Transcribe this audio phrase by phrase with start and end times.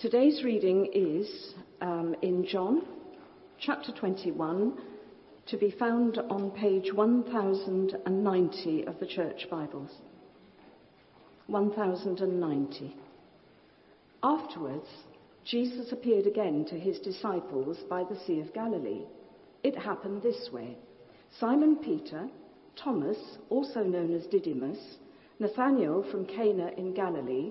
[0.00, 1.52] Today's reading is
[1.82, 2.84] um, in John
[3.58, 4.72] chapter 21,
[5.48, 9.90] to be found on page 1090 of the Church Bibles.
[11.48, 12.96] 1090.
[14.22, 14.86] Afterwards,
[15.44, 19.02] Jesus appeared again to his disciples by the Sea of Galilee.
[19.62, 20.78] It happened this way
[21.38, 22.26] Simon Peter,
[22.82, 23.18] Thomas,
[23.50, 24.78] also known as Didymus,
[25.38, 27.50] Nathanael from Cana in Galilee,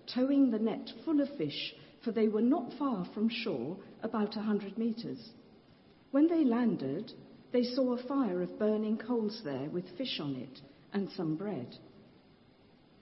[0.13, 1.73] towing the net full of fish,
[2.03, 5.29] for they were not far from shore, about a hundred metres.
[6.11, 7.11] When they landed,
[7.51, 10.61] they saw a fire of burning coals there with fish on it
[10.93, 11.75] and some bread.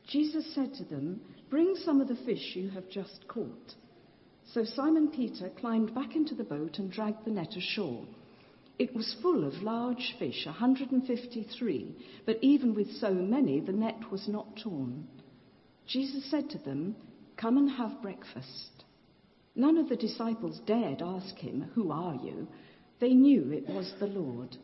[0.08, 3.76] Jesus said to them, Bring some of the fish you have just caught.
[4.54, 8.06] So Simon Peter climbed back into the boat and dragged the net ashore.
[8.80, 14.28] It was full of large fish, 153, but even with so many, the net was
[14.28, 15.08] not torn.
[15.90, 16.96] Jesus said to them,
[17.36, 18.84] Come and have breakfast.
[19.56, 22.48] None of the disciples dared ask him, Who are you?
[23.00, 24.56] They knew it was the Lord.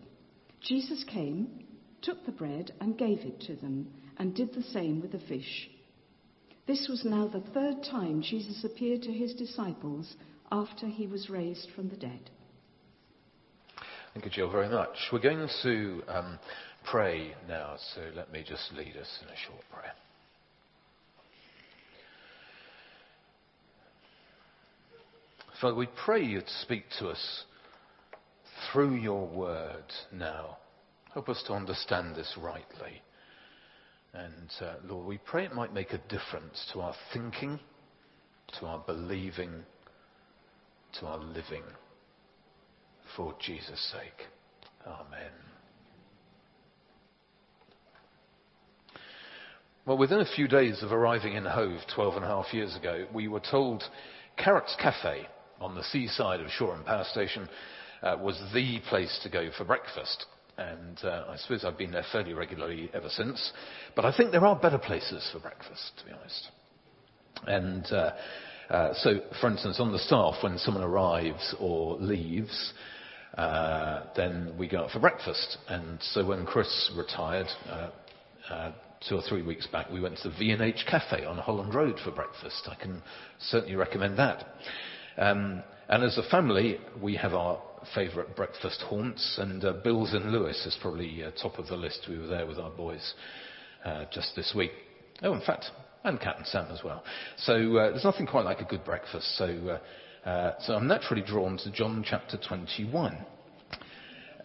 [0.61, 1.65] Jesus came,
[2.01, 3.87] took the bread, and gave it to them,
[4.17, 5.69] and did the same with the fish.
[6.67, 10.15] This was now the third time Jesus appeared to his disciples
[10.51, 12.29] after he was raised from the dead.
[14.13, 14.95] Thank you, Jill, very much.
[15.11, 16.39] We're going to um,
[16.89, 19.93] pray now, so let me just lead us in a short prayer.
[25.61, 27.43] Father, we pray you to speak to us
[28.71, 30.57] through your word now.
[31.13, 33.01] Help us to understand this rightly.
[34.13, 37.59] And uh, Lord, we pray it might make a difference to our thinking,
[38.59, 39.63] to our believing,
[40.99, 41.63] to our living.
[43.15, 44.27] For Jesus' sake.
[44.85, 45.31] Amen.
[49.85, 53.05] Well, within a few days of arriving in Hove 12 and a half years ago,
[53.13, 53.83] we were told
[54.37, 55.27] Carats Cafe
[55.59, 57.47] on the seaside of Shoreham Power Station
[58.03, 60.25] uh, was the place to go for breakfast.
[60.57, 63.51] And uh, I suppose I've been there fairly regularly ever since.
[63.95, 66.49] But I think there are better places for breakfast, to be honest.
[67.47, 68.11] And uh,
[68.69, 72.73] uh so, for instance, on the staff, when someone arrives or leaves,
[73.37, 75.57] uh, then we go out for breakfast.
[75.67, 78.71] And so when Chris retired, uh,
[79.07, 82.11] two or three weeks back, we went to the V&H Cafe on Holland Road for
[82.11, 82.67] breakfast.
[82.69, 83.01] I can
[83.39, 84.45] certainly recommend that.
[85.17, 87.61] Um, and as a family, we have our
[87.93, 92.07] favourite breakfast haunts, and uh, Bill's and Lewes is probably uh, top of the list.
[92.09, 93.13] We were there with our boys
[93.83, 94.71] uh, just this week.
[95.21, 95.65] Oh, in fact,
[96.03, 97.03] and Cat and Sam as well.
[97.37, 99.37] So uh, there's nothing quite like a good breakfast.
[99.37, 99.79] So,
[100.25, 103.17] uh, uh, so I'm naturally drawn to John chapter 21.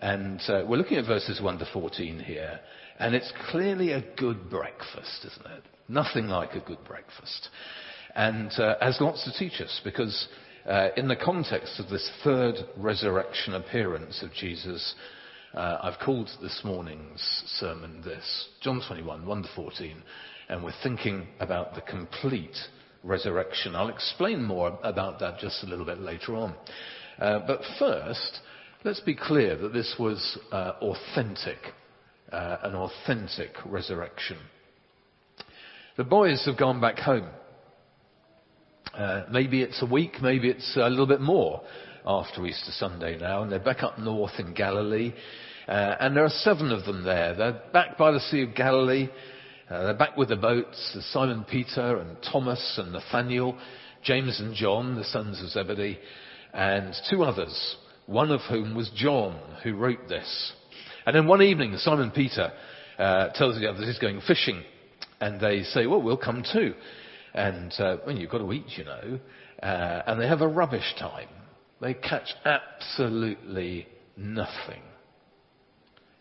[0.03, 2.61] And we're looking at verses 1 to 14 here.
[2.99, 5.63] And it's clearly a good breakfast, isn't it?
[5.89, 7.49] Nothing like a good breakfast.
[8.15, 10.27] And has lots to teach us because
[10.67, 14.95] uh, in the context of this third resurrection appearance of Jesus,
[15.55, 17.21] uh, I've called this morning's
[17.59, 20.03] sermon this John 21, 1 to 14,
[20.49, 22.57] and we're thinking about the complete
[23.03, 23.75] resurrection.
[23.75, 26.55] I'll explain more about that just a little bit later on.
[27.19, 28.41] Uh, but first,
[28.85, 31.59] let's be clear that this was uh, authentic,
[32.31, 34.37] uh, an authentic resurrection.
[35.97, 37.29] The boys have gone back home.
[38.95, 41.63] Uh, maybe it's a week, maybe it's a little bit more
[42.05, 45.13] after Easter Sunday now, and they're back up north in Galilee.
[45.69, 47.35] Uh, and there are seven of them there.
[47.35, 49.09] They're back by the Sea of Galilee.
[49.69, 50.99] Uh, they're back with the boats.
[51.13, 53.57] Simon Peter and Thomas and Nathaniel,
[54.03, 55.99] James and John, the sons of Zebedee,
[56.53, 57.77] and two others,
[58.07, 60.53] one of whom was John, who wrote this.
[61.07, 62.53] And then one evening, Simon Peter
[62.99, 64.63] uh, tells the others he's going fishing,
[65.21, 66.75] and they say, well, we'll come too.
[67.35, 69.21] And uh, well, you've got to eat, you know.
[69.63, 71.29] Uh, and they have a rubbish time.
[71.81, 73.87] They catch absolutely
[74.17, 74.83] nothing.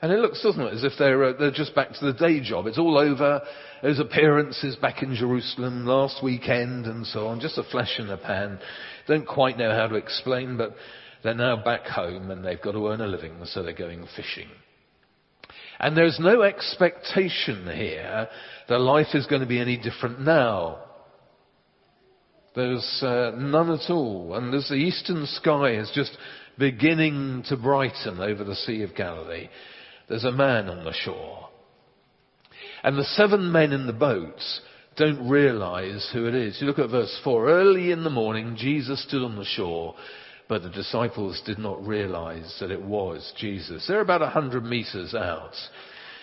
[0.02, 2.40] And it looks, doesn't it, as if they're, uh, they're just back to the day
[2.40, 2.68] job.
[2.68, 3.42] It's all over.
[3.82, 7.42] There's appearances back in Jerusalem last weekend and so on.
[7.42, 8.60] Just a flash in the pan.
[9.08, 10.74] Don't quite know how to explain, but
[11.22, 14.48] they're now back home and they've got to earn a living, so they're going fishing.
[15.80, 18.30] And there's no expectation here
[18.70, 20.80] that life is going to be any different now.
[22.60, 24.36] There's uh, none at all.
[24.36, 26.12] And as the eastern sky is just
[26.58, 29.48] beginning to brighten over the Sea of Galilee,
[30.10, 31.48] there's a man on the shore.
[32.84, 34.60] And the seven men in the boats
[34.98, 36.58] don't realize who it is.
[36.60, 37.48] You look at verse 4.
[37.48, 39.96] Early in the morning, Jesus stood on the shore,
[40.50, 43.86] but the disciples did not realize that it was Jesus.
[43.88, 45.54] They're about a hundred meters out.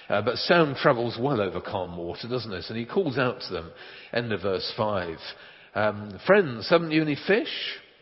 [0.09, 2.67] Uh, but sound travels well over calm water, doesn't it?
[2.69, 3.73] And he calls out to them,
[4.13, 5.17] end of verse 5.
[5.77, 7.53] Um, Friends, haven't you any fish?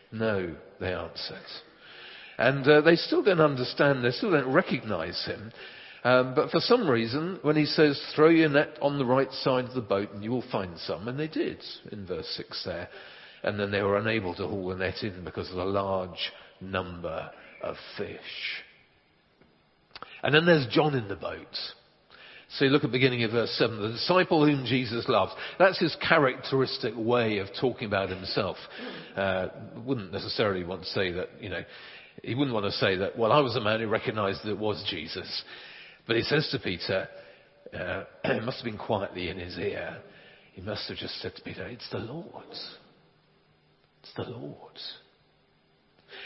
[0.09, 1.35] No, they answered.
[2.37, 5.51] And uh, they still don't understand, they still don't recognize him.
[6.05, 9.65] Um, but for some reason, when he says, throw your net on the right side
[9.65, 11.61] of the boat and you will find some, and they did
[11.91, 12.87] in verse 6 there.
[13.43, 16.31] And then they were unable to haul the net in because of the large
[16.61, 17.29] number
[17.61, 18.63] of fish.
[20.23, 21.57] And then there's John in the boat.
[22.57, 25.33] So you look at the beginning of verse 7, the disciple whom Jesus loves.
[25.59, 28.55] That's his characteristic way of talking about himself.
[29.15, 29.47] Uh,
[29.85, 31.63] wouldn't necessarily want to say that, you know,
[32.23, 34.57] he wouldn't want to say that, well, I was a man who recognized that it
[34.57, 35.43] was Jesus.
[36.07, 37.09] But he says to Peter,
[37.73, 39.97] uh, it must have been quietly in his ear.
[40.53, 42.45] He must have just said to Peter, It's the Lord.
[42.49, 44.79] It's the Lord.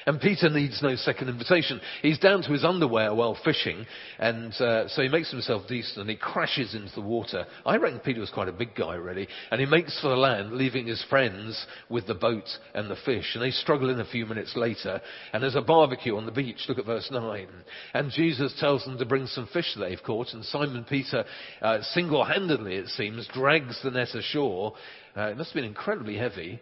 [0.05, 1.81] And Peter needs no second invitation.
[2.01, 3.85] He's down to his underwear while fishing,
[4.17, 7.45] and uh, so he makes himself decent and he crashes into the water.
[7.65, 9.27] I reckon Peter was quite a big guy, really.
[9.51, 13.31] And he makes for the land, leaving his friends with the boat and the fish.
[13.33, 15.01] And they struggle in a few minutes later,
[15.33, 16.65] and there's a barbecue on the beach.
[16.67, 17.47] Look at verse 9.
[17.93, 21.25] And Jesus tells them to bring some fish they've caught, and Simon Peter,
[21.61, 24.73] uh, single handedly, it seems, drags the net ashore.
[25.15, 26.59] Uh, it must have been incredibly heavy.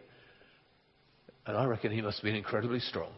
[1.48, 3.12] And I reckon he must have been incredibly strong.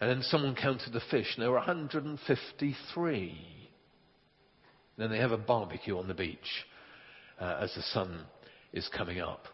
[0.00, 3.20] And then someone counted the fish, and there were 153.
[3.28, 3.38] And
[4.98, 6.66] Then they have a barbecue on the beach
[7.40, 8.26] uh, as the sun
[8.72, 9.44] is coming up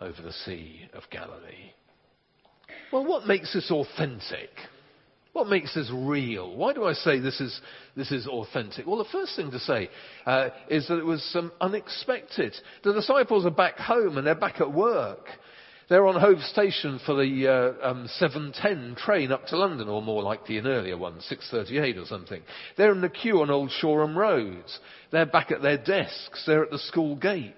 [0.00, 1.72] over the Sea of Galilee.
[2.90, 4.50] Well, what makes this authentic?
[5.34, 6.56] What makes this real?
[6.56, 7.60] Why do I say this is,
[7.94, 8.86] this is authentic?
[8.86, 9.90] Well, the first thing to say
[10.24, 12.56] uh, is that it was um, unexpected.
[12.84, 15.28] The disciples are back home and they're back at work.
[15.88, 17.46] They're on Hove Station for the
[17.82, 22.06] uh, um, 7.10 train up to London, or more likely an earlier one, 6.38 or
[22.06, 22.42] something.
[22.76, 24.64] They're in the queue on Old Shoreham Road.
[25.12, 26.42] They're back at their desks.
[26.44, 27.54] They're at the school gate.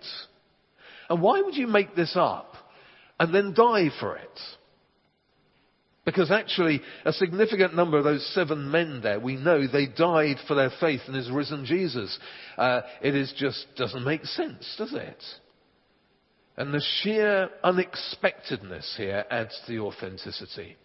[1.08, 2.54] And why would you make this up
[3.18, 4.40] and then die for it?
[6.04, 10.54] Because actually, a significant number of those seven men there, we know they died for
[10.54, 12.18] their faith in his risen Jesus.
[12.58, 15.22] Uh, it is just doesn't make sense, does it?
[16.58, 20.76] And the sheer unexpectedness here adds to the authenticity.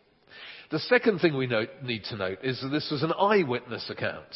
[0.69, 4.35] The second thing we note, need to note is that this was an eyewitness account.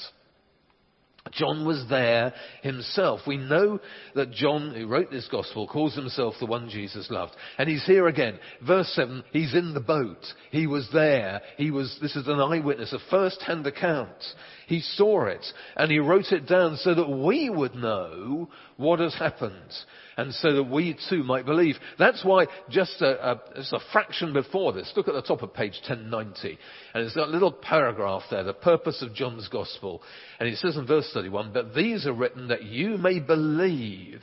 [1.31, 3.21] John was there himself.
[3.27, 3.79] We know
[4.15, 7.33] that John, who wrote this gospel, calls himself the one Jesus loved.
[7.57, 8.39] And he's here again.
[8.65, 10.23] Verse 7, he's in the boat.
[10.51, 11.41] He was there.
[11.57, 14.23] He was, this is an eyewitness, a first-hand account.
[14.67, 15.45] He saw it
[15.77, 19.73] and he wrote it down so that we would know what has happened
[20.17, 21.75] and so that we too might believe.
[21.97, 25.53] That's why just a, a, just a fraction before this, look at the top of
[25.53, 26.57] page 1090,
[26.93, 30.01] and it's got a little paragraph there, the purpose of John's Gospel.
[30.39, 34.21] And it says in verse 31, but these are written that you may believe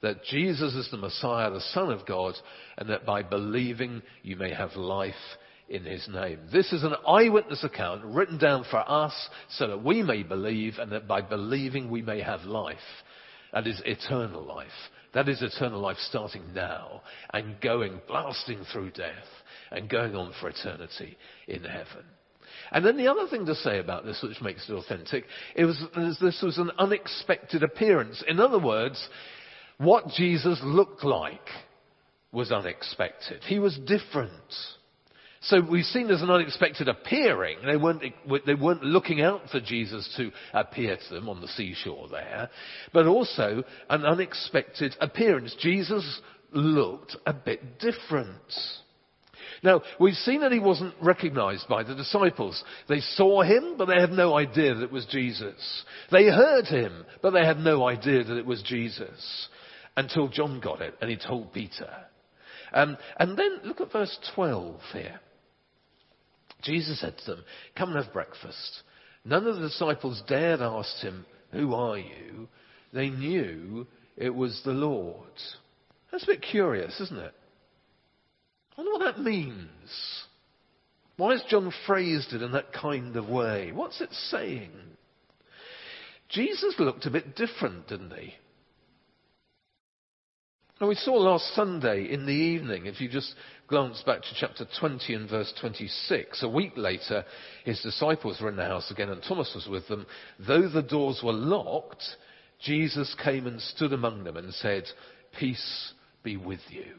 [0.00, 2.34] that Jesus is the Messiah, the Son of God,
[2.78, 5.14] and that by believing you may have life
[5.68, 6.40] in his name.
[6.52, 9.14] This is an eyewitness account written down for us
[9.50, 12.76] so that we may believe and that by believing we may have life.
[13.52, 14.68] That is eternal life.
[15.12, 19.12] That is eternal life starting now and going, blasting through death
[19.70, 22.04] and going on for eternity in heaven.
[22.72, 25.82] And then the other thing to say about this, which makes it authentic, it was,
[26.20, 28.22] this was an unexpected appearance.
[28.26, 29.08] In other words,
[29.78, 31.48] what Jesus looked like
[32.32, 33.42] was unexpected.
[33.44, 34.32] He was different.
[35.42, 37.58] So we've seen there's an unexpected appearing.
[37.64, 38.02] They weren't,
[38.46, 42.48] they weren't looking out for Jesus to appear to them on the seashore there,
[42.92, 45.54] but also an unexpected appearance.
[45.60, 46.20] Jesus
[46.52, 48.38] looked a bit different.
[49.64, 52.62] Now, we've seen that he wasn't recognized by the disciples.
[52.86, 55.84] They saw him, but they had no idea that it was Jesus.
[56.12, 59.48] They heard him, but they had no idea that it was Jesus.
[59.96, 61.88] Until John got it, and he told Peter.
[62.74, 65.18] Um, and then look at verse 12 here.
[66.62, 67.44] Jesus said to them,
[67.74, 68.82] Come and have breakfast.
[69.24, 72.48] None of the disciples dared ask him, Who are you?
[72.92, 73.86] They knew
[74.18, 75.32] it was the Lord.
[76.12, 77.34] That's a bit curious, isn't it?
[78.76, 80.24] I wonder what that means.
[81.16, 83.70] Why has John phrased it in that kind of way?
[83.72, 84.72] What's it saying?
[86.28, 88.34] Jesus looked a bit different, didn't he?
[90.80, 93.34] And we saw last Sunday in the evening, if you just
[93.68, 97.24] glance back to chapter 20 and verse 26, a week later,
[97.64, 100.04] his disciples were in the house again and Thomas was with them.
[100.40, 102.04] Though the doors were locked,
[102.60, 104.84] Jesus came and stood among them and said,
[105.38, 105.92] Peace
[106.24, 106.96] be with you.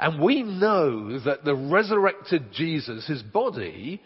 [0.00, 4.00] And we know that the resurrected Jesus, his body,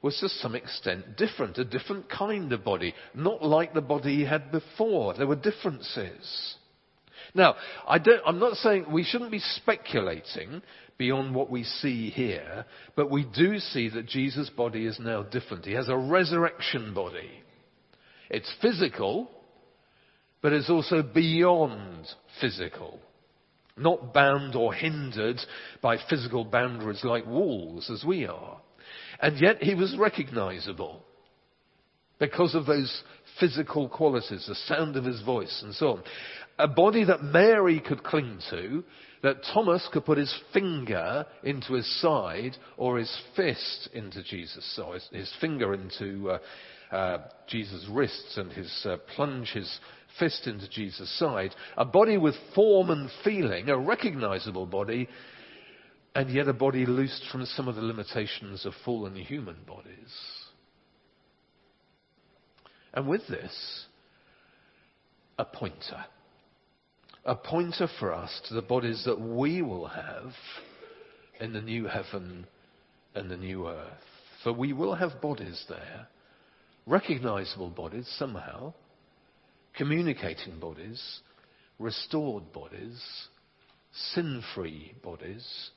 [0.00, 4.24] was to some extent different, a different kind of body, not like the body he
[4.24, 5.14] had before.
[5.14, 6.54] There were differences.
[7.34, 7.56] Now,
[7.86, 10.62] I am not saying we shouldn't be speculating
[10.98, 15.64] beyond what we see here, but we do see that Jesus' body is now different.
[15.64, 17.30] He has a resurrection body.
[18.30, 19.28] It's physical,
[20.42, 22.06] but it's also beyond
[22.40, 23.00] physical.
[23.78, 25.40] Not bound or hindered
[25.80, 28.60] by physical boundaries like walls as we are.
[29.20, 31.04] And yet he was recognizable
[32.18, 33.02] because of those
[33.38, 36.02] physical qualities, the sound of his voice and so on.
[36.58, 38.82] A body that Mary could cling to,
[39.22, 45.00] that Thomas could put his finger into his side or his fist into Jesus' side,
[45.12, 49.78] his finger into uh, uh, Jesus' wrists and his uh, plunge his
[50.18, 51.54] fist into Jesus' side.
[51.76, 55.08] A body with form and feeling, a recognizable body,
[56.14, 60.12] and yet a body loosed from some of the limitations of fallen human bodies.
[62.94, 63.86] And with this,
[65.38, 66.04] a pointer.
[67.24, 70.32] A pointer for us to the bodies that we will have
[71.40, 72.46] in the new heaven
[73.14, 73.92] and the new earth.
[74.42, 76.08] For we will have bodies there,
[76.86, 78.72] recognizable bodies somehow,
[79.76, 81.20] communicating bodies,
[81.78, 83.00] restored bodies,
[84.12, 85.70] sin free bodies,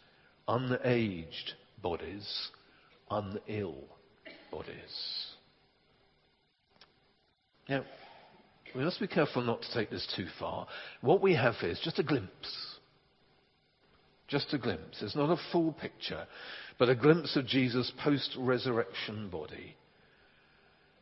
[0.47, 2.49] unaged bodies,
[3.09, 3.75] unill
[4.51, 5.27] bodies.
[7.69, 7.85] Now,
[8.75, 10.67] we must be careful not to take this too far.
[11.01, 12.77] What we have is just a glimpse.
[14.27, 15.01] Just a glimpse.
[15.01, 16.25] It's not a full picture,
[16.79, 19.75] but a glimpse of Jesus' post resurrection body.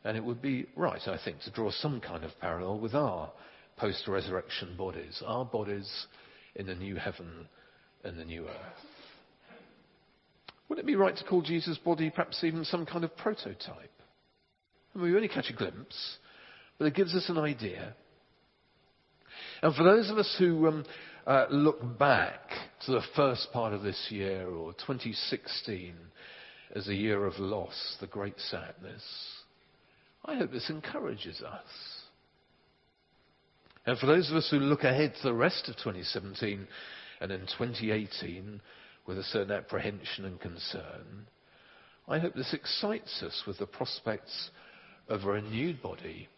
[0.03, 3.32] And it would be right, I think, to draw some kind of parallel with our
[3.77, 6.08] post resurrection bodies, our bodies
[6.56, 7.48] in the new heaven
[8.03, 8.86] and the new earth.
[10.70, 13.91] Would it be right to call Jesus' body perhaps even some kind of prototype?
[14.94, 16.18] I mean, we only catch a glimpse,
[16.77, 17.96] but it gives us an idea.
[19.62, 20.86] And for those of us who um,
[21.25, 22.39] uh, look back
[22.86, 25.94] to the first part of this year or 2016
[26.75, 29.03] as a year of loss, the great sadness,
[30.29, 32.03] I hope this encourages us.
[33.88, 36.67] And for those of us who look ahead to the rest of 2017
[37.19, 38.62] and in 2018
[39.07, 41.25] with a certain apprehension and concern,
[42.07, 44.51] I hope this excites us with the prospects
[45.07, 46.29] of a renewed body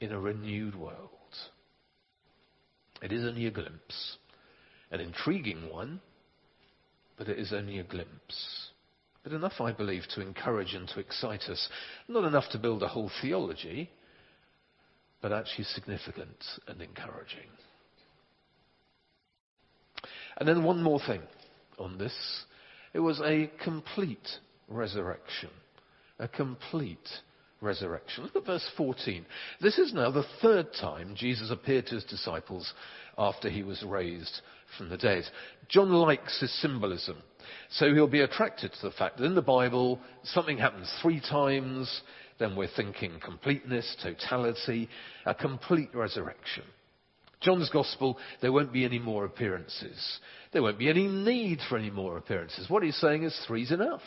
[0.00, 0.98] in a renewed world.
[3.02, 4.16] It is only a glimpse,
[4.90, 6.00] an intriguing one,
[7.16, 8.69] but it is only a glimpse.
[9.22, 11.68] But enough, I believe, to encourage and to excite us.
[12.08, 13.90] Not enough to build a whole theology,
[15.20, 17.48] but actually significant and encouraging.
[20.38, 21.20] And then one more thing
[21.78, 22.14] on this.
[22.94, 24.26] It was a complete
[24.68, 25.50] resurrection.
[26.18, 27.08] A complete
[27.60, 28.24] resurrection.
[28.24, 29.26] Look at verse 14.
[29.60, 32.72] This is now the third time Jesus appeared to his disciples
[33.18, 34.40] after he was raised
[34.76, 35.24] from the dead.
[35.68, 37.16] John likes his symbolism.
[37.70, 42.02] So he'll be attracted to the fact that in the Bible, something happens three times,
[42.38, 44.88] then we're thinking completeness, totality,
[45.26, 46.64] a complete resurrection.
[47.40, 50.20] John's gospel, there won't be any more appearances.
[50.52, 52.68] There won't be any need for any more appearances.
[52.68, 54.02] What he's saying is three's enough.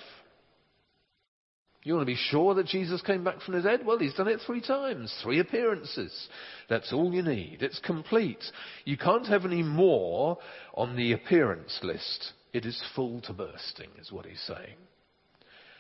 [1.83, 3.85] You want to be sure that Jesus came back from the dead?
[3.85, 6.29] Well, he's done it three times, three appearances.
[6.69, 7.57] That's all you need.
[7.61, 8.43] It's complete.
[8.85, 10.37] You can't have any more
[10.75, 12.33] on the appearance list.
[12.53, 14.77] It is full to bursting, is what he's saying.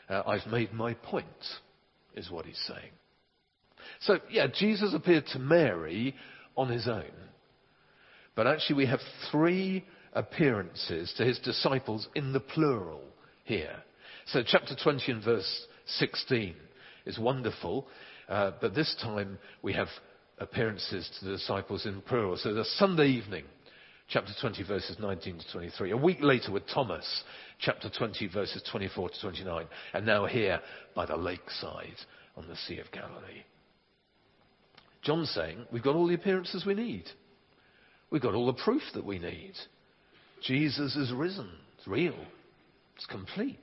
[0.09, 1.25] Uh, I've made my point,
[2.15, 2.91] is what he's saying.
[4.01, 6.15] So, yeah, Jesus appeared to Mary
[6.57, 7.11] on his own.
[8.35, 8.99] But actually, we have
[9.31, 13.03] three appearances to his disciples in the plural
[13.45, 13.77] here.
[14.27, 16.55] So, chapter 20 and verse 16
[17.05, 17.87] is wonderful,
[18.29, 19.87] uh, but this time we have
[20.39, 22.37] appearances to the disciples in plural.
[22.37, 23.45] So, the Sunday evening,
[24.07, 25.91] chapter 20, verses 19 to 23.
[25.91, 27.23] A week later with Thomas,
[27.59, 29.65] chapter 20, verses 24 to 29.
[29.93, 30.59] And now here
[30.95, 31.95] by the lakeside
[32.35, 33.43] on the Sea of Galilee.
[35.01, 37.05] John's saying, we've got all the appearances we need.
[38.09, 39.53] We've got all the proof that we need.
[40.41, 41.49] Jesus is risen.
[41.77, 42.15] It's real.
[42.95, 43.57] It's complete.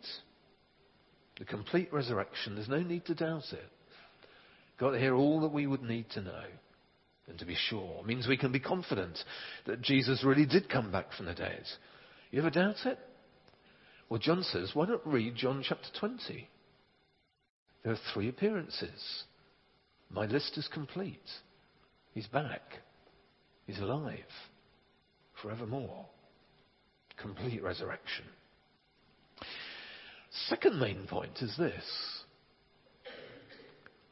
[1.40, 2.54] The complete resurrection.
[2.54, 3.68] There's no need to doubt it.
[4.78, 6.44] Got here all that we would need to know
[7.26, 8.00] and to be sure.
[8.00, 9.18] It means we can be confident
[9.66, 11.64] that Jesus really did come back from the dead.
[12.30, 12.98] You ever doubt it?
[14.10, 16.48] Well, John says, why not read John chapter 20?
[17.84, 19.24] There are three appearances.
[20.10, 21.18] My list is complete.
[22.12, 22.62] He's back.
[23.66, 24.18] He's alive.
[25.40, 26.04] Forevermore.
[27.16, 28.24] Complete resurrection.
[30.30, 31.84] Second main point is this.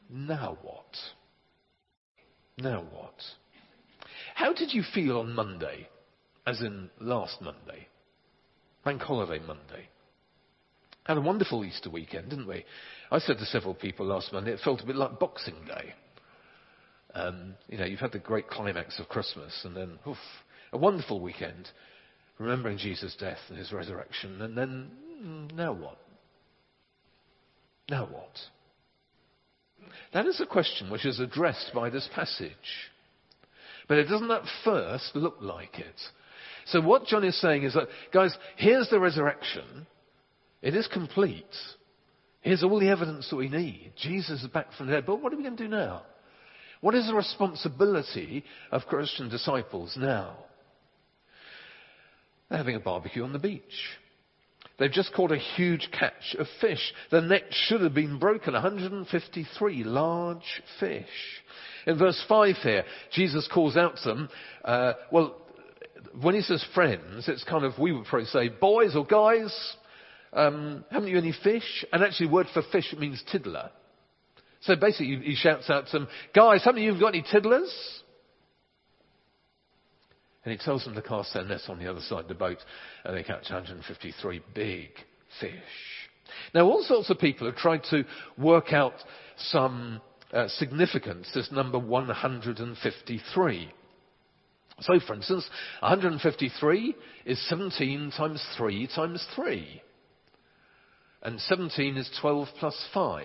[0.09, 0.97] Now what?
[2.57, 3.15] Now what?
[4.35, 5.87] How did you feel on Monday?
[6.45, 7.87] As in last Monday?
[8.83, 9.87] Bank holiday Monday.
[11.03, 12.65] Had a wonderful Easter weekend, didn't we?
[13.11, 15.93] I said to several people last Monday, it felt a bit like Boxing Day.
[17.13, 20.17] Um, you know, you've had the great climax of Christmas, and then oof,
[20.71, 21.69] a wonderful weekend,
[22.37, 24.91] remembering Jesus' death and his resurrection, and then
[25.23, 25.97] mm, now what?
[27.89, 28.37] Now what?
[30.13, 32.53] That is a question which is addressed by this passage.
[33.87, 35.95] But it doesn't at first look like it.
[36.67, 39.87] So what John is saying is that, guys, here's the resurrection.
[40.61, 41.45] It is complete.
[42.41, 43.93] Here's all the evidence that we need.
[43.97, 45.05] Jesus is back from the dead.
[45.05, 46.03] But what are we going to do now?
[46.81, 50.37] What is the responsibility of Christian disciples now?
[52.49, 53.61] They're having a barbecue on the beach.
[54.79, 56.93] They've just caught a huge catch of fish.
[57.11, 58.53] The net should have been broken.
[58.53, 61.05] 153 large fish.
[61.85, 64.29] In verse 5 here, Jesus calls out to them,
[64.63, 65.35] uh, well,
[66.21, 69.53] when he says friends, it's kind of, we would probably say, boys or guys,
[70.33, 71.85] um, haven't you any fish?
[71.91, 73.71] And actually, the word for fish means tiddler.
[74.61, 77.73] So basically, he shouts out to them, guys, haven't you got any tiddlers?
[80.43, 82.59] And he tells them to cast their nets on the other side of the boat,
[83.03, 84.89] and they catch 153 big
[85.39, 85.53] fish.
[86.53, 88.05] Now, all sorts of people have tried to
[88.37, 88.93] work out
[89.37, 93.71] some uh, significance, this number 153.
[94.81, 95.49] So, for instance,
[95.81, 99.81] 153 is 17 times 3 times 3.
[101.21, 103.23] And 17 is 12 plus 5.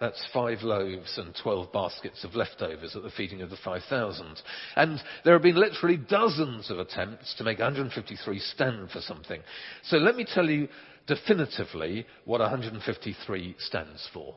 [0.00, 4.40] That's five loaves and 12 baskets of leftovers at the feeding of the 5,000.
[4.76, 9.40] And there have been literally dozens of attempts to make 153 stand for something.
[9.84, 10.68] So let me tell you
[11.08, 14.36] definitively what 153 stands for.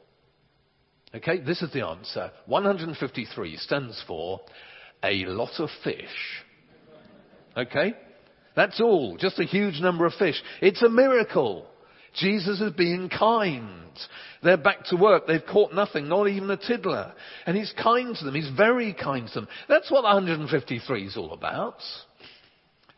[1.13, 2.31] Okay, this is the answer.
[2.47, 4.39] 153 stands for
[5.03, 6.43] a lot of fish.
[7.55, 7.93] Okay?
[8.55, 9.17] That's all.
[9.17, 10.41] Just a huge number of fish.
[10.61, 11.67] It's a miracle.
[12.13, 13.79] Jesus is being kind.
[14.43, 15.27] They're back to work.
[15.27, 17.13] They've caught nothing, not even a tiddler.
[17.45, 18.35] And he's kind to them.
[18.35, 19.47] He's very kind to them.
[19.69, 21.77] That's what 153 is all about.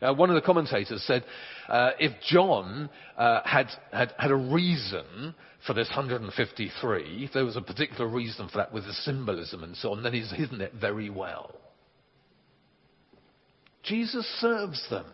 [0.00, 1.24] Uh, one of the commentators said,
[1.68, 5.34] uh, if John uh, had, had, had a reason
[5.66, 9.76] for this 153, if there was a particular reason for that with the symbolism and
[9.76, 11.54] so on, then he's hidden it very well.
[13.82, 15.06] Jesus serves them.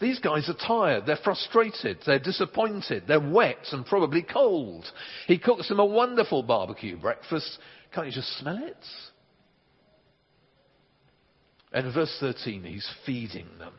[0.00, 4.84] These guys are tired, they're frustrated, they're disappointed, they're wet and probably cold.
[5.26, 7.58] He cooks them a wonderful barbecue breakfast.
[7.94, 8.76] Can't you just smell it?
[11.72, 13.74] And verse 13, he's feeding them.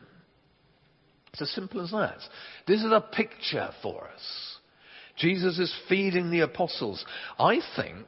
[1.32, 2.18] It's as simple as that.
[2.66, 4.56] This is a picture for us.
[5.16, 7.04] Jesus is feeding the apostles.
[7.38, 8.06] I think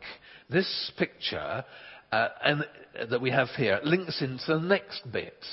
[0.51, 1.64] this picture
[2.12, 2.62] uh, and,
[2.99, 5.44] uh, that we have here links into the next bit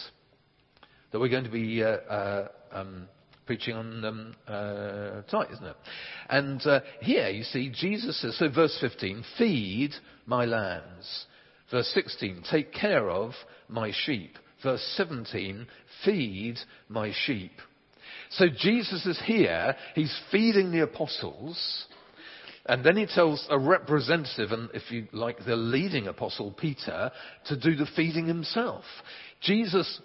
[1.16, 3.08] that we're going to be uh, uh, um,
[3.46, 5.76] preaching on um, uh, tonight, isn't it?
[6.30, 9.92] And uh, here you see Jesus says, so verse 15, feed
[10.26, 11.26] my lambs.
[11.72, 13.32] Verse 16, take care of
[13.70, 14.38] my sheep.
[14.62, 15.66] Verse 17,
[16.04, 16.58] feed
[16.90, 17.54] my sheep.
[18.32, 21.86] So Jesus is here, he's feeding the apostles,
[22.66, 27.10] and then he tells a representative, and if you like, the leading apostle, Peter,
[27.46, 28.84] to do the feeding himself.
[29.40, 30.02] Jesus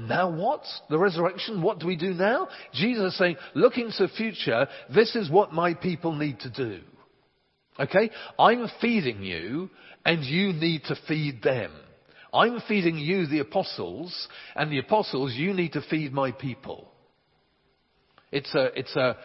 [0.00, 0.62] now what?
[0.90, 1.62] The resurrection?
[1.62, 2.48] What do we do now?
[2.74, 4.66] Jesus is saying, look into the future.
[4.94, 6.80] This is what my people need to do.
[7.78, 8.10] Okay?
[8.38, 9.70] I'm feeding you,
[10.04, 11.72] and you need to feed them.
[12.34, 16.90] I'm feeding you, the apostles, and the apostles, you need to feed my people.
[18.30, 19.16] It's a, it's a,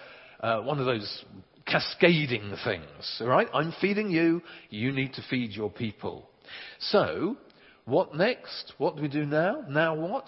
[0.41, 1.25] uh, one of those
[1.65, 3.47] cascading things, alright?
[3.53, 6.29] I'm feeding you, you need to feed your people.
[6.79, 7.37] So,
[7.87, 8.73] What next?
[8.77, 9.63] What do we do now?
[9.69, 10.27] Now what?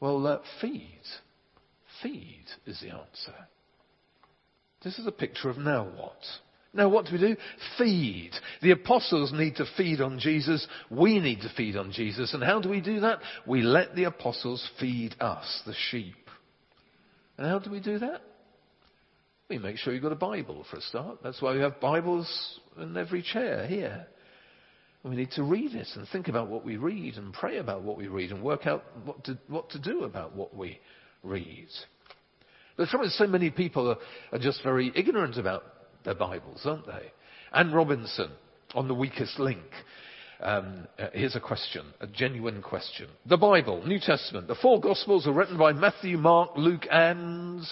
[0.00, 1.00] Well, uh, feed.
[2.02, 3.34] Feed is the answer.
[4.82, 6.18] This is a picture of now what?
[6.74, 7.36] Now what do we do?
[7.78, 8.32] Feed.
[8.62, 10.66] The apostles need to feed on Jesus.
[10.90, 12.34] We need to feed on Jesus.
[12.34, 13.20] And how do we do that?
[13.46, 16.16] We let the apostles feed us, the sheep.
[17.38, 18.22] And how do we do that?
[19.48, 21.18] We make sure you've got a Bible for a start.
[21.22, 24.08] That's why we have Bibles in every chair here.
[25.04, 27.98] We need to read it and think about what we read and pray about what
[27.98, 30.78] we read and work out what to, what to do about what we
[31.24, 31.66] read.
[32.76, 33.96] The trouble is so many people are,
[34.32, 35.64] are just very ignorant about
[36.04, 37.12] their Bibles, aren't they?
[37.52, 38.30] Anne Robinson
[38.74, 39.60] on the weakest link.
[40.40, 43.08] Um, uh, here's a question, a genuine question.
[43.26, 47.64] The Bible, New Testament, the four Gospels are written by Matthew, Mark, Luke, and.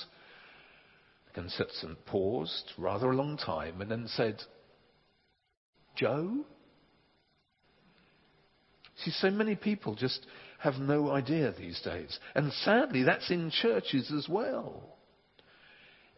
[1.34, 4.42] Constance paused rather a long time and then said,
[5.96, 6.44] Joe?
[9.04, 10.26] See, so many people just
[10.58, 12.18] have no idea these days.
[12.34, 14.82] And sadly, that's in churches as well.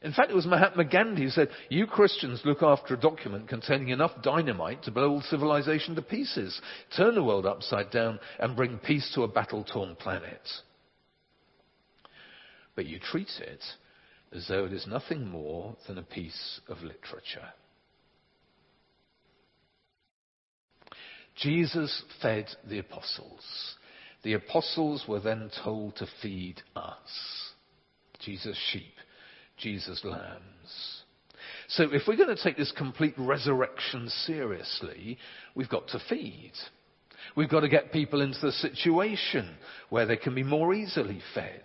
[0.03, 3.91] In fact, it was Mahatma Gandhi who said, You Christians look after a document containing
[3.91, 6.61] enough dynamite to blow all civilization to pieces,
[6.97, 10.41] turn the world upside down, and bring peace to a battle torn planet.
[12.75, 13.63] But you treat it
[14.33, 17.53] as though it is nothing more than a piece of literature.
[21.37, 23.77] Jesus fed the apostles.
[24.23, 27.51] The apostles were then told to feed us,
[28.21, 28.95] Jesus' sheep,
[29.57, 31.03] Jesus' lambs.
[31.69, 35.19] So if we're going to take this complete resurrection seriously,
[35.55, 36.53] we've got to feed.
[37.37, 39.57] We've got to get people into the situation
[39.89, 41.63] where they can be more easily fed.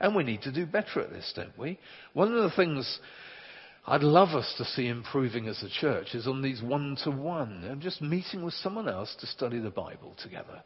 [0.00, 1.78] And we need to do better at this, don't we?
[2.14, 3.00] One of the things
[3.86, 7.64] I'd love us to see improving as a church is on these one to one
[7.64, 10.62] and just meeting with someone else to study the Bible together.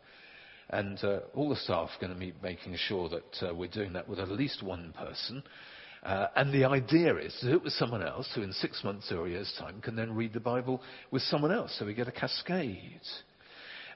[0.70, 3.92] And uh, all the staff are going to be making sure that uh, we're doing
[3.92, 5.42] that with at least one person.
[6.02, 9.10] Uh, and the idea is to do it with someone else who in six months
[9.12, 11.74] or a year's time can then read the Bible with someone else.
[11.78, 13.00] So we get a cascade.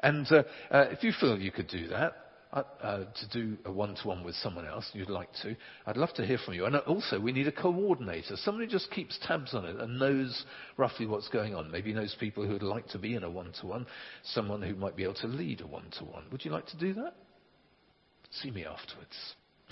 [0.00, 3.72] And uh, uh, if you feel you could do that, uh, uh, to do a
[3.72, 5.56] one-to-one with someone else, you'd like to,
[5.86, 6.64] I'd love to hear from you.
[6.64, 10.44] And also, we need a coordinator, somebody who just keeps tabs on it and knows
[10.76, 11.70] roughly what's going on.
[11.70, 13.86] Maybe knows people who would like to be in a one-to-one,
[14.22, 16.24] someone who might be able to lead a one-to-one.
[16.32, 17.14] Would you like to do that?
[18.30, 19.16] See me afterwards.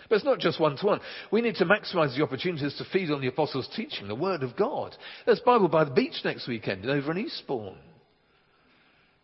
[0.08, 1.00] But it's not just one-to-one.
[1.30, 4.56] We need to maximize the opportunities to feed on the apostles' teaching, the Word of
[4.56, 4.94] God.
[5.24, 7.78] There's Bible by the beach next weekend over in Eastbourne.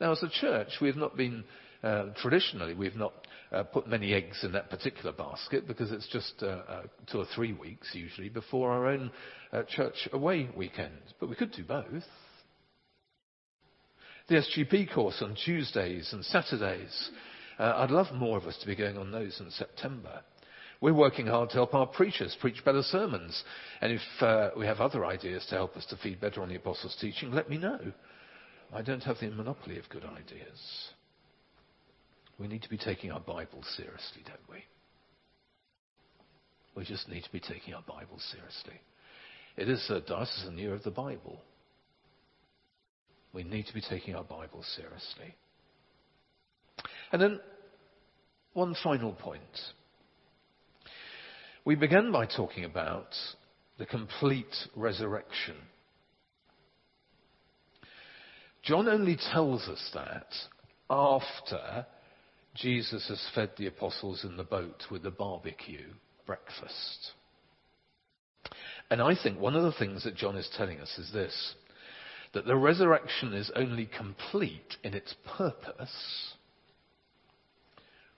[0.01, 1.45] Now, as a church, we have not been,
[1.85, 3.13] uh, traditionally, we've not
[3.53, 7.27] uh, put many eggs in that particular basket because it's just uh, uh, two or
[7.35, 9.11] three weeks usually before our own
[9.53, 10.99] uh, church away weekend.
[11.21, 12.05] But we could do both.
[14.29, 17.11] The SGP course on Tuesdays and Saturdays.
[17.59, 20.23] Uh, I'd love more of us to be going on those in September.
[20.81, 23.45] We're working hard to help our preachers preach better sermons.
[23.81, 26.57] And if uh, we have other ideas to help us to feed better on the
[26.57, 27.79] Apostles' teaching, let me know.
[28.73, 30.93] I don't have the monopoly of good ideas.
[32.39, 34.65] We need to be taking our Bible seriously, don't we?
[36.75, 38.81] We just need to be taking our Bible seriously.
[39.57, 41.41] It is a diocesan year of the Bible.
[43.33, 45.35] We need to be taking our Bible seriously.
[47.13, 47.41] And then,
[48.55, 49.43] one final point.
[51.65, 53.09] We began by talking about
[53.79, 55.57] the complete resurrection.
[58.63, 60.27] John only tells us that
[60.89, 61.87] after
[62.55, 65.87] Jesus has fed the apostles in the boat with a barbecue
[66.27, 67.13] breakfast.
[68.91, 71.55] And I think one of the things that John is telling us is this
[72.35, 76.35] that the resurrection is only complete in its purpose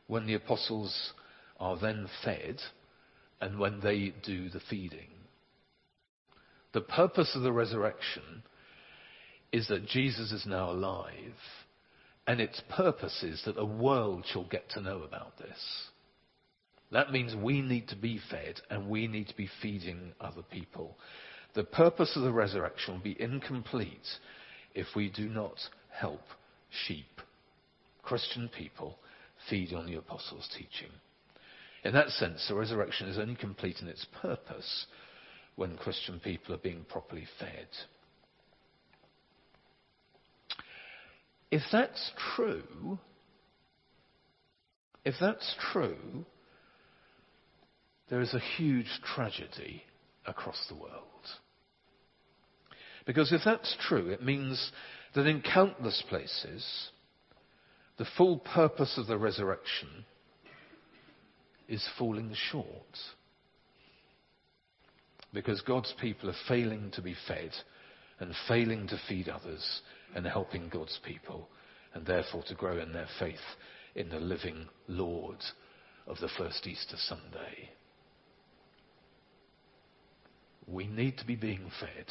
[0.07, 1.13] when the apostles
[1.59, 2.61] are then fed
[3.41, 5.09] and when they do the feeding.
[6.73, 8.43] The purpose of the resurrection
[9.53, 11.35] is that Jesus is now alive
[12.27, 15.89] and its purpose is that the world shall get to know about this.
[16.91, 20.97] That means we need to be fed and we need to be feeding other people.
[21.55, 24.09] The purpose of the resurrection will be incomplete
[24.75, 25.59] if we do not
[25.91, 26.23] help
[26.87, 27.21] sheep,
[28.03, 28.99] Christian people,
[29.49, 30.93] feed on the apostles' teaching.
[31.85, 34.87] In that sense, the resurrection is only complete in its purpose
[35.57, 37.69] when Christian people are being properly fed.
[41.55, 42.99] If that's true,
[45.05, 46.27] if that's true,
[48.11, 49.85] there is a huge tragedy
[50.27, 51.29] across the world.
[53.07, 54.73] Because if that's true, it means
[55.15, 56.91] that in countless places,
[57.99, 60.05] the full purpose of the resurrection
[61.69, 62.99] is falling short.
[65.33, 67.53] Because God's people are failing to be fed
[68.19, 69.83] and failing to feed others
[70.15, 71.49] and helping God's people
[71.95, 73.37] and therefore to grow in their faith
[73.95, 75.39] in the living Lord
[76.07, 77.71] of the first Easter Sunday.
[80.67, 82.07] We need to be being fed.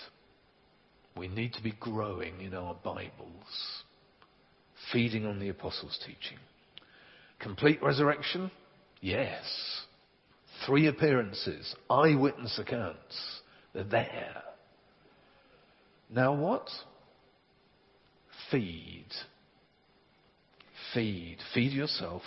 [1.17, 3.83] We need to be growing in our Bibles,
[4.91, 6.39] feeding on the Apostles' teaching.
[7.39, 8.49] Complete resurrection?
[9.01, 9.43] Yes.
[10.65, 13.41] Three appearances, eyewitness accounts.
[13.73, 14.43] They're there.
[16.09, 16.69] Now what?
[18.53, 19.07] Feed.
[20.93, 21.37] Feed.
[21.55, 22.21] Feed yourself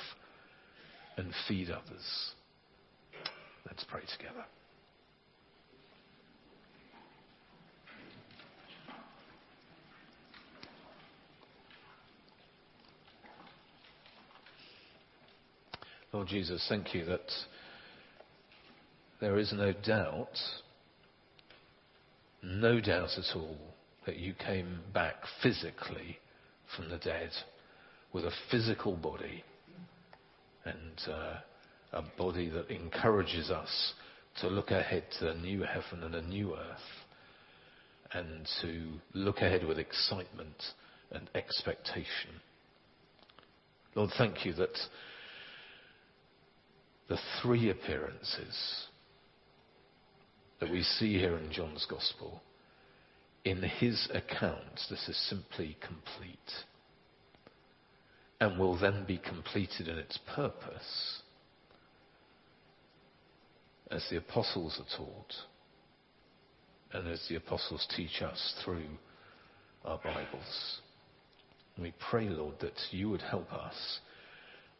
[1.17, 2.33] and feed others.
[3.65, 4.45] Let's pray together.
[16.12, 17.31] Lord Jesus, thank you that
[19.21, 20.37] there is no doubt,
[22.43, 23.76] no doubt at all,
[24.07, 26.19] that you came back physically
[26.77, 27.31] from the dead
[28.12, 29.45] with a physical body
[30.64, 31.35] and uh,
[31.92, 33.92] a body that encourages us
[34.40, 36.79] to look ahead to a new heaven and a new earth
[38.12, 40.62] and to look ahead with excitement
[41.11, 42.40] and expectation.
[43.95, 44.77] Lord, thank you that
[47.09, 48.87] the three appearances
[50.61, 52.40] that we see here in John's Gospel,
[53.47, 56.37] in his account, this is simply complete
[58.41, 61.23] and will then be completed in its purpose
[63.89, 65.33] as the apostles are taught
[66.93, 68.89] and as the apostles teach us through
[69.85, 70.81] our Bibles.
[71.81, 74.01] We pray, Lord, that you would help us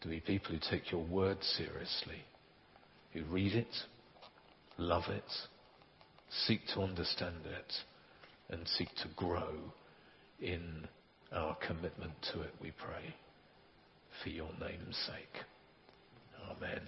[0.01, 2.25] to be people who take your word seriously,
[3.13, 3.75] who read it,
[4.77, 5.31] love it,
[6.47, 7.73] seek to understand it,
[8.51, 9.55] and seek to grow
[10.41, 10.87] in
[11.33, 13.15] our commitment to it, we pray,
[14.23, 15.43] for your name's sake.
[16.51, 16.81] Amen.